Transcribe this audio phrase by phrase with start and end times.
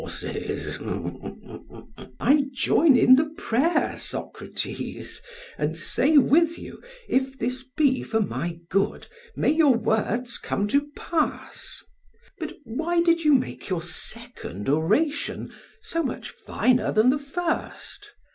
[0.03, 0.79] PHAEDRUS:
[2.19, 5.21] I join in the prayer, Socrates,
[5.59, 10.89] and say with you, if this be for my good, may your words come to
[10.97, 11.83] pass.
[12.39, 15.53] But why did you make your second oration
[15.83, 18.15] so much finer than the first?